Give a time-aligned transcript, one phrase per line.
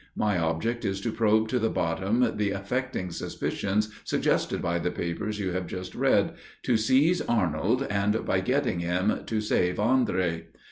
[0.15, 5.39] My object is to probe to the bottom the affecting suspicions suggested by the papers
[5.39, 10.47] you have just read to seize Arnold, and, by getting him, to save Andre.